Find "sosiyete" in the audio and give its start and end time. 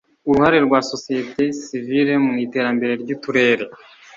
0.89-1.43